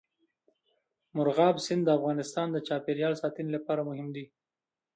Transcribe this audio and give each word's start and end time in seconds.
مورغاب 1.15 1.55
سیند 1.65 1.83
د 1.85 1.89
افغانستان 1.97 2.47
د 2.51 2.57
چاپیریال 2.67 3.13
ساتنې 3.21 3.51
لپاره 3.57 3.81
مهم 3.89 4.07
دي. 4.15 4.25